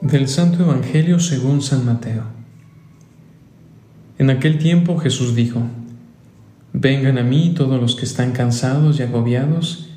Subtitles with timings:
[0.00, 2.24] Del Santo Evangelio según San Mateo.
[4.18, 5.62] En aquel tiempo Jesús dijo,
[6.72, 9.90] Vengan a mí todos los que están cansados y agobiados,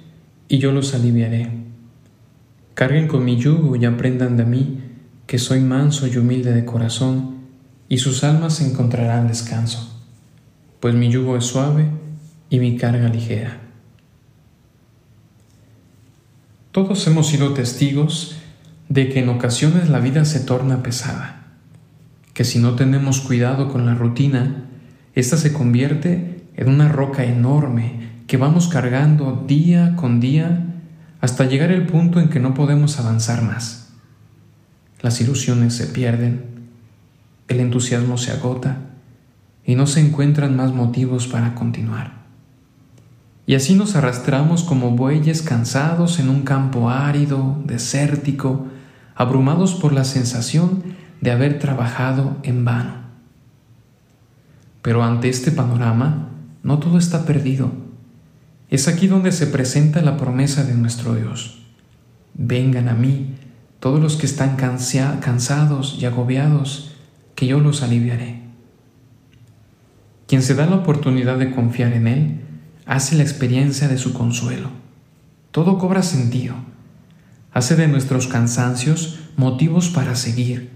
[0.48, 1.52] y yo los aliviaré.
[2.74, 4.80] Carguen con mi yugo y aprendan de mí,
[5.26, 7.38] que soy manso y humilde de corazón,
[7.90, 10.02] y sus almas encontrarán descanso,
[10.80, 11.88] pues mi yugo es suave
[12.50, 13.60] y mi carga ligera.
[16.72, 18.38] Todos hemos sido testigos
[18.90, 21.46] de que en ocasiones la vida se torna pesada,
[22.34, 24.66] que si no tenemos cuidado con la rutina,
[25.16, 30.66] ésta se convierte en una roca enorme que vamos cargando día con día
[31.22, 33.90] hasta llegar al punto en que no podemos avanzar más.
[35.02, 36.46] Las ilusiones se pierden,
[37.48, 38.78] el entusiasmo se agota
[39.66, 42.26] y no se encuentran más motivos para continuar.
[43.46, 48.68] Y así nos arrastramos como bueyes cansados en un campo árido, desértico,
[49.18, 50.84] abrumados por la sensación
[51.22, 53.08] de haber trabajado en vano.
[54.84, 56.30] Pero ante este panorama,
[56.62, 57.72] no todo está perdido.
[58.70, 61.64] Es aquí donde se presenta la promesa de nuestro Dios.
[62.36, 63.34] Vengan a mí
[63.80, 66.96] todos los que están cansados y agobiados,
[67.34, 68.42] que yo los aliviaré.
[70.28, 72.42] Quien se da la oportunidad de confiar en Él,
[72.86, 74.70] hace la experiencia de su consuelo.
[75.52, 76.56] Todo cobra sentido
[77.58, 80.70] hace de nuestros cansancios motivos para seguir,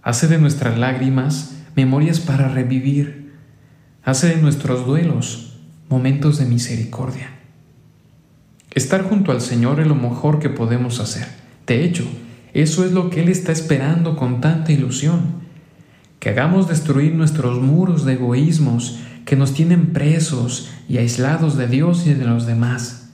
[0.00, 3.32] hace de nuestras lágrimas memorias para revivir,
[4.04, 7.30] hace de nuestros duelos momentos de misericordia.
[8.72, 11.26] Estar junto al Señor es lo mejor que podemos hacer.
[11.66, 12.04] De hecho,
[12.54, 15.22] eso es lo que Él está esperando con tanta ilusión,
[16.20, 22.06] que hagamos destruir nuestros muros de egoísmos que nos tienen presos y aislados de Dios
[22.06, 23.10] y de los demás.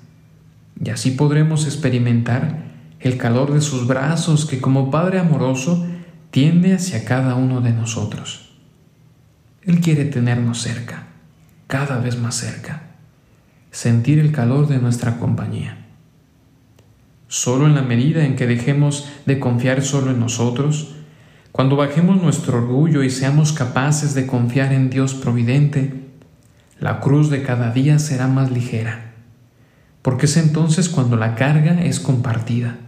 [0.84, 2.63] Y así podremos experimentar
[3.04, 5.86] el calor de sus brazos que como Padre amoroso
[6.30, 8.54] tiende hacia cada uno de nosotros.
[9.62, 11.08] Él quiere tenernos cerca,
[11.66, 12.94] cada vez más cerca,
[13.70, 15.84] sentir el calor de nuestra compañía.
[17.28, 20.94] Solo en la medida en que dejemos de confiar solo en nosotros,
[21.52, 26.08] cuando bajemos nuestro orgullo y seamos capaces de confiar en Dios providente,
[26.80, 29.12] la cruz de cada día será más ligera,
[30.00, 32.78] porque es entonces cuando la carga es compartida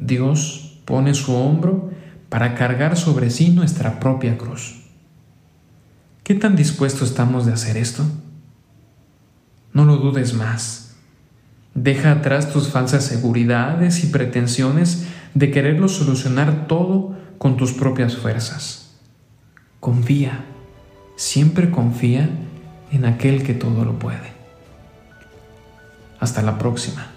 [0.00, 1.90] Dios pone su hombro
[2.28, 4.80] para cargar sobre sí nuestra propia cruz.
[6.24, 8.04] ¿Qué tan dispuestos estamos de hacer esto?
[9.72, 10.96] No lo dudes más.
[11.74, 18.96] Deja atrás tus falsas seguridades y pretensiones de quererlo solucionar todo con tus propias fuerzas.
[19.78, 20.44] Confía,
[21.16, 22.28] siempre confía
[22.90, 24.32] en aquel que todo lo puede.
[26.18, 27.09] Hasta la próxima.